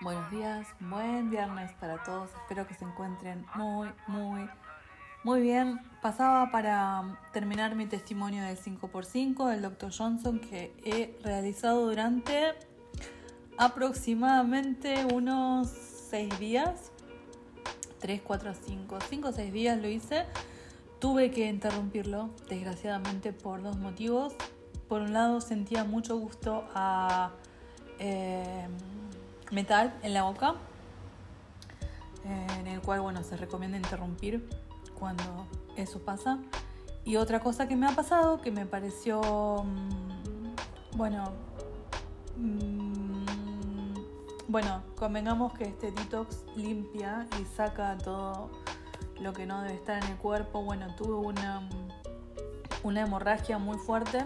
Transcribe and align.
Buenos 0.00 0.28
días, 0.30 0.66
buen 0.80 1.30
viernes 1.30 1.70
para 1.80 2.02
todos. 2.02 2.28
Espero 2.42 2.66
que 2.66 2.74
se 2.74 2.84
encuentren 2.84 3.46
muy, 3.54 3.88
muy, 4.08 4.46
muy 5.22 5.40
bien. 5.40 5.80
Pasaba 6.02 6.50
para 6.50 7.16
terminar 7.32 7.76
mi 7.76 7.86
testimonio 7.86 8.42
del 8.42 8.58
5x5 8.58 9.48
del 9.50 9.62
Dr. 9.62 9.92
Johnson 9.96 10.40
que 10.40 10.74
he 10.84 11.16
realizado 11.22 11.86
durante 11.86 12.54
aproximadamente 13.56 15.06
unos 15.14 15.68
6 16.10 16.38
días. 16.40 16.90
3, 18.00 18.20
4, 18.20 18.52
5, 18.66 18.98
5 19.08 19.28
o 19.28 19.32
6 19.32 19.52
días 19.52 19.80
lo 19.80 19.88
hice. 19.88 20.26
Tuve 20.98 21.30
que 21.30 21.48
interrumpirlo, 21.48 22.30
desgraciadamente, 22.48 23.32
por 23.32 23.62
dos 23.62 23.78
motivos. 23.78 24.34
Por 24.88 25.02
un 25.02 25.12
lado, 25.12 25.40
sentía 25.40 25.84
mucho 25.84 26.18
gusto 26.18 26.66
a... 26.74 27.30
Eh, 28.00 28.66
metal 29.54 29.94
en 30.02 30.12
la 30.12 30.24
boca, 30.24 30.56
en 32.24 32.66
el 32.66 32.80
cual 32.80 33.00
bueno, 33.00 33.22
se 33.22 33.36
recomienda 33.36 33.76
interrumpir 33.76 34.48
cuando 34.98 35.46
eso 35.76 36.00
pasa. 36.00 36.38
Y 37.04 37.16
otra 37.16 37.40
cosa 37.40 37.68
que 37.68 37.76
me 37.76 37.86
ha 37.86 37.94
pasado, 37.94 38.40
que 38.40 38.50
me 38.50 38.66
pareció, 38.66 39.20
mm, 39.64 40.96
bueno, 40.96 41.32
mm, 42.36 43.24
bueno, 44.48 44.82
convengamos 44.96 45.52
que 45.52 45.64
este 45.64 45.92
detox 45.92 46.44
limpia 46.56 47.26
y 47.40 47.44
saca 47.44 47.96
todo 47.98 48.50
lo 49.20 49.32
que 49.32 49.46
no 49.46 49.62
debe 49.62 49.74
estar 49.74 50.02
en 50.02 50.10
el 50.10 50.16
cuerpo. 50.16 50.62
Bueno, 50.62 50.94
tuve 50.96 51.14
una, 51.14 51.68
una 52.82 53.02
hemorragia 53.02 53.58
muy 53.58 53.78
fuerte 53.78 54.24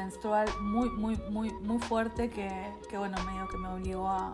menstrual 0.00 0.48
muy, 0.60 0.88
muy, 0.90 1.16
muy, 1.28 1.52
muy 1.52 1.78
fuerte 1.78 2.30
que, 2.30 2.50
que 2.88 2.96
bueno, 2.96 3.16
medio 3.24 3.48
que 3.48 3.58
me 3.58 3.68
obligó 3.68 4.08
a, 4.08 4.32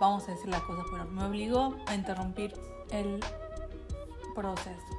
vamos 0.00 0.28
a 0.28 0.32
decir 0.32 0.48
las 0.48 0.62
cosas, 0.62 0.84
pero 0.90 1.04
me 1.06 1.24
obligó 1.24 1.76
a 1.86 1.94
interrumpir 1.94 2.52
el 2.90 3.20
proceso. 4.34 4.96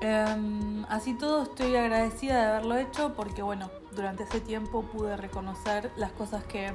Em, 0.00 0.84
así 0.88 1.14
todo 1.14 1.42
estoy 1.42 1.74
agradecida 1.74 2.38
de 2.38 2.46
haberlo 2.46 2.76
hecho 2.76 3.14
porque 3.14 3.42
bueno, 3.42 3.70
durante 3.92 4.24
ese 4.24 4.40
tiempo 4.40 4.82
pude 4.82 5.16
reconocer 5.16 5.90
las 5.96 6.12
cosas 6.12 6.44
que 6.44 6.72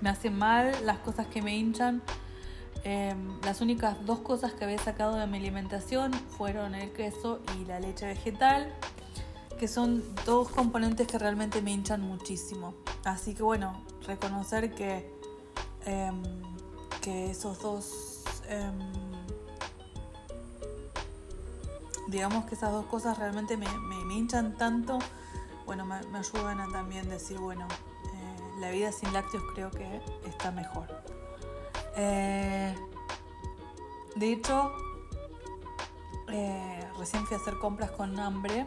me 0.00 0.10
hacen 0.10 0.36
mal, 0.36 0.72
las 0.84 0.98
cosas 0.98 1.26
que 1.28 1.40
me 1.40 1.56
hinchan. 1.56 2.02
Em, 2.82 3.40
las 3.42 3.62
únicas 3.62 4.04
dos 4.04 4.18
cosas 4.18 4.52
que 4.52 4.64
había 4.64 4.78
sacado 4.78 5.14
de 5.16 5.26
mi 5.26 5.38
alimentación 5.38 6.12
fueron 6.12 6.74
el 6.74 6.92
queso 6.92 7.40
y 7.56 7.64
la 7.64 7.80
leche 7.80 8.04
vegetal 8.04 8.70
que 9.64 9.68
son 9.68 10.04
dos 10.26 10.50
componentes 10.50 11.06
que 11.06 11.18
realmente 11.18 11.62
me 11.62 11.72
hinchan 11.72 12.02
muchísimo. 12.02 12.74
Así 13.02 13.32
que 13.32 13.42
bueno, 13.42 13.82
reconocer 14.06 14.74
que, 14.74 15.10
em, 15.86 16.22
que 17.00 17.30
esos 17.30 17.62
dos, 17.62 18.24
em, 18.46 18.78
digamos 22.08 22.44
que 22.44 22.56
esas 22.56 22.72
dos 22.72 22.84
cosas 22.84 23.16
realmente 23.16 23.56
me, 23.56 23.66
hinchan 24.14 24.54
tanto, 24.58 24.98
bueno, 25.64 25.86
me, 25.86 25.96
ayudan 26.18 26.60
a 26.60 26.70
también 26.70 27.08
decir, 27.08 27.38
bueno, 27.38 27.66
eh, 27.66 28.60
la 28.60 28.70
vida 28.70 28.92
sin 28.92 29.14
lácteos 29.14 29.44
creo 29.54 29.70
que 29.70 30.02
está 30.26 30.50
mejor. 30.50 30.88
Eh, 31.96 32.74
de 34.14 34.30
hecho, 34.30 34.72
eh, 36.28 36.86
recién 36.98 37.26
fui 37.26 37.34
a 37.38 37.40
hacer 37.40 37.58
compras 37.58 37.92
con 37.92 38.20
hambre 38.20 38.66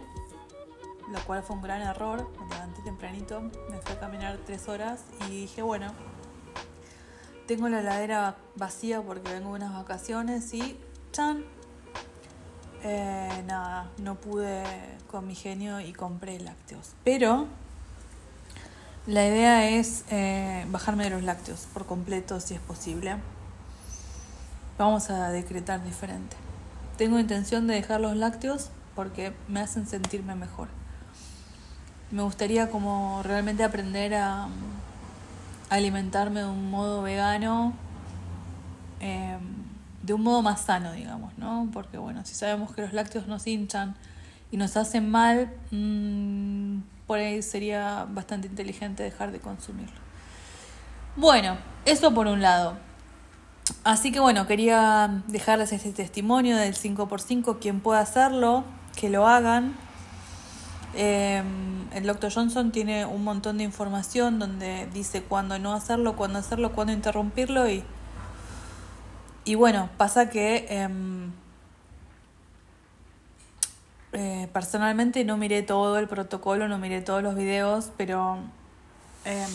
lo 1.12 1.20
cual 1.22 1.44
fue 1.44 1.56
un 1.56 1.62
gran 1.62 1.82
error. 1.82 2.30
Me 2.40 2.56
levanté 2.56 2.82
tempranito, 2.82 3.42
me 3.42 3.80
fui 3.82 3.94
a 3.94 4.00
caminar 4.00 4.40
tres 4.46 4.68
horas 4.68 5.02
y 5.28 5.42
dije, 5.42 5.62
bueno, 5.62 5.92
tengo 7.48 7.70
la 7.70 7.80
heladera 7.80 8.36
vacía 8.56 9.02
porque 9.02 9.32
vengo 9.32 9.50
de 9.50 9.56
unas 9.56 9.74
vacaciones 9.74 10.54
y 10.54 10.78
¡chan! 11.12 11.46
Eh, 12.84 13.44
nada, 13.48 13.90
no 13.98 14.16
pude 14.16 14.64
con 15.10 15.26
mi 15.26 15.36
genio 15.36 15.80
y 15.80 15.94
compré 15.94 16.40
lácteos. 16.40 16.92
Pero 17.04 17.48
la 19.08 19.26
idea 19.26 19.70
es 19.70 20.04
eh, 20.10 20.66
bajarme 20.70 21.06
de 21.06 21.12
los 21.12 21.24
lácteos 21.24 21.68
por 21.74 21.86
completo 21.86 22.40
si 22.40 22.54
es 22.54 22.60
posible. 22.60 23.16
Vamos 24.78 25.10
a 25.10 25.30
decretar 25.30 25.84
diferente. 25.84 26.36
Tengo 26.98 27.18
intención 27.20 27.66
de 27.68 27.76
dejar 27.76 28.02
los 28.02 28.16
lácteos 28.16 28.70
porque 28.96 29.34
me 29.48 29.60
hacen 29.62 29.88
sentirme 29.88 30.36
mejor 30.36 30.68
me 32.12 32.22
gustaría 32.22 32.70
como 32.70 33.22
realmente 33.24 33.64
aprender 33.64 34.16
a, 34.16 34.48
alimentarme 35.70 36.42
de 36.42 36.48
un 36.48 36.72
modo 36.72 37.02
vegano, 37.02 37.74
em, 39.00 39.40
de 40.02 40.14
un 40.14 40.22
modo 40.24 40.42
más 40.42 40.62
sano, 40.62 40.94
digamos, 40.94 41.38
¿no? 41.38 41.70
Porque 41.74 41.98
bueno, 41.98 42.22
si 42.26 42.36
sabemos 42.36 42.74
que 42.74 42.82
los 42.82 42.94
lácteos 42.94 43.28
nos 43.28 43.46
hinchan 43.46 43.96
y 44.50 44.58
nos 44.58 44.78
hacen 44.78 45.10
mal, 45.10 45.54
mm, 45.72 46.80
por 47.06 47.20
ahí 47.20 47.42
sería 47.42 48.06
bastante 48.10 48.48
inteligente 48.48 49.04
dejar 49.04 49.32
de 49.32 49.40
consumirlo. 49.40 50.00
Bueno, 51.18 51.58
eso 51.86 52.14
por 52.14 52.28
un 52.28 52.42
lado. 52.42 52.78
Así 53.84 54.12
que 54.12 54.20
bueno, 54.20 54.48
quería 54.48 55.22
dejarles 55.28 55.74
este 55.74 55.92
testimonio 55.92 56.56
del 56.56 56.76
5x5, 56.76 57.60
quien 57.60 57.82
pueda 57.82 58.00
hacerlo, 58.00 58.64
que 58.96 59.10
lo 59.10 59.28
hagan. 59.28 59.76
Em, 60.94 61.92
el 61.94 62.06
Dr. 62.06 62.32
Johnson 62.34 62.72
tiene 62.72 63.06
un 63.06 63.24
montón 63.24 63.58
de 63.58 63.64
información 63.64 64.40
donde 64.40 64.88
dice 64.94 65.22
cuándo 65.22 65.60
no 65.60 65.74
hacerlo, 65.74 66.16
cuándo 66.16 66.40
hacerlo, 66.40 66.72
cuándo 66.74 66.94
interrumpirlo 66.94 67.70
y, 67.70 67.84
y 69.46 69.56
bueno, 69.56 69.90
pasa 69.98 70.30
que 70.30 70.66
em, 70.70 71.32
eh, 74.14 74.48
personalmente 74.54 75.24
no 75.26 75.38
miré 75.38 75.62
todo 75.62 76.00
el 76.00 76.08
protocolo, 76.08 76.68
no 76.68 76.78
miré 76.78 77.02
todos 77.02 77.22
los 77.22 77.36
videos, 77.36 77.92
pero 77.98 78.38
em, 79.26 79.50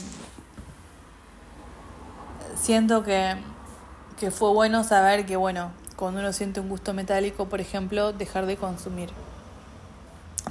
siento 2.57 3.03
que, 3.03 3.37
que 4.21 4.31
fue 4.31 4.51
bueno 4.53 4.85
saber 4.85 5.27
que 5.27 5.37
bueno, 5.37 5.73
cuando 5.97 6.21
uno 6.21 6.33
siente 6.33 6.61
un 6.61 6.69
gusto 6.69 6.95
metálico, 6.95 7.47
por 7.49 7.61
ejemplo, 7.61 8.13
dejar 8.13 8.47
de 8.47 8.57
consumir 8.57 9.11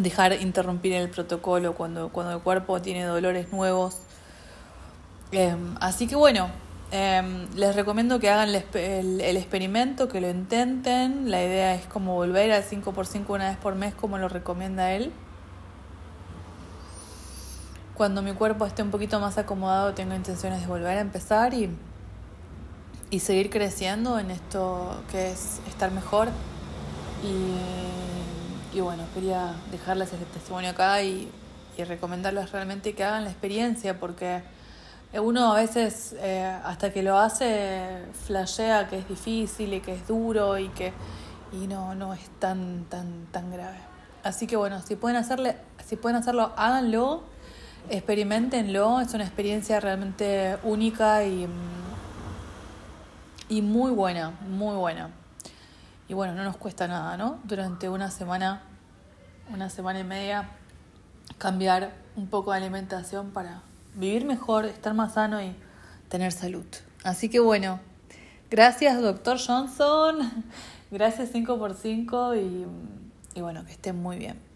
dejar 0.03 0.33
interrumpir 0.41 0.93
el 0.93 1.09
protocolo 1.09 1.73
cuando, 1.73 2.09
cuando 2.09 2.33
el 2.33 2.39
cuerpo 2.41 2.81
tiene 2.81 3.03
dolores 3.03 3.51
nuevos. 3.51 3.97
Em, 5.31 5.75
así 5.79 6.07
que 6.07 6.15
bueno, 6.15 6.49
em, 6.91 7.47
les 7.55 7.75
recomiendo 7.75 8.19
que 8.19 8.29
hagan 8.29 8.49
el, 8.49 9.37
experimento, 9.37 10.07
que 10.09 10.21
lo 10.21 10.29
intenten. 10.29 11.31
La 11.31 11.41
idea 11.43 11.75
es 11.75 11.85
como 11.85 12.15
volver 12.15 12.51
al 12.51 12.63
5x5 12.63 13.33
una 13.33 13.49
vez 13.49 13.57
por 13.57 13.75
mes, 13.75 13.93
como 13.93 14.17
lo 14.17 14.27
recomienda 14.27 14.91
él. 14.91 15.11
Cuando 17.95 18.21
mi 18.21 18.33
cuerpo 18.33 18.65
esté 18.65 18.83
un 18.83 18.91
poquito 18.91 19.19
más 19.19 19.37
acomodado, 19.37 19.93
tengo 19.93 20.15
intenciones 20.15 20.61
de 20.61 20.67
volver 20.67 20.97
a 20.97 21.01
empezar 21.01 21.53
y, 21.53 21.69
y 23.09 23.19
seguir 23.19 23.49
creciendo 23.49 24.17
en 24.19 24.31
esto 24.31 25.03
que 25.11 25.31
es 25.31 25.59
estar 25.67 25.91
mejor. 25.91 26.29
Y 28.73 28.79
bueno, 28.79 29.03
quería 29.13 29.53
dejarles 29.71 30.13
este 30.13 30.25
testimonio 30.25 30.71
acá 30.71 31.01
y, 31.01 31.31
recomendarles 31.77 32.51
realmente 32.51 32.93
que 32.93 33.03
hagan 33.03 33.23
la 33.23 33.31
experiencia 33.31 33.99
porque 33.99 34.43
uno 35.15 35.51
a 35.51 35.55
veces 35.55 36.15
eh, 36.19 36.43
hasta 36.63 36.93
que 36.93 37.01
lo 37.01 37.17
hace 37.17 38.03
flashea 38.27 38.87
que 38.87 38.99
es 38.99 39.09
difícil 39.09 39.73
y 39.73 39.79
que 39.79 39.95
es 39.95 40.07
duro 40.07 40.59
y 40.59 40.69
que 40.69 40.93
y 41.51 41.67
no, 41.67 41.95
no 41.95 42.13
es 42.13 42.29
tan, 42.39 42.85
tan, 42.85 43.25
tan 43.31 43.51
grave. 43.51 43.77
Así 44.23 44.47
que 44.47 44.55
bueno, 44.55 44.81
si 44.81 44.95
pueden 44.95 45.17
hacerle, 45.17 45.57
si 45.85 45.95
pueden 45.95 46.17
hacerlo, 46.17 46.53
háganlo, 46.55 47.23
experimentenlo, 47.89 49.01
es 49.01 49.13
una 49.13 49.23
experiencia 49.23 49.79
realmente 49.79 50.57
única 50.63 51.25
y, 51.25 51.47
y 53.49 53.61
muy 53.61 53.91
buena, 53.91 54.31
muy 54.47 54.75
buena. 54.75 55.09
Y 56.07 56.13
bueno, 56.13 56.35
no 56.35 56.43
nos 56.43 56.57
cuesta 56.57 56.87
nada, 56.87 57.17
¿no? 57.17 57.39
Durante 57.43 57.89
una 57.89 58.11
semana, 58.11 58.61
una 59.49 59.69
semana 59.69 59.99
y 59.99 60.03
media, 60.03 60.49
cambiar 61.37 61.93
un 62.15 62.27
poco 62.27 62.51
de 62.51 62.57
alimentación 62.57 63.31
para 63.31 63.61
vivir 63.95 64.25
mejor, 64.25 64.65
estar 64.65 64.93
más 64.93 65.13
sano 65.13 65.41
y 65.41 65.55
tener 66.09 66.31
salud. 66.31 66.65
Así 67.03 67.29
que 67.29 67.39
bueno, 67.39 67.79
gracias 68.49 69.01
doctor 69.01 69.37
Johnson, 69.39 70.45
gracias 70.91 71.33
5x5 71.33 72.37
y, 72.37 73.37
y 73.37 73.41
bueno, 73.41 73.65
que 73.65 73.71
estén 73.71 74.01
muy 74.01 74.17
bien. 74.17 74.50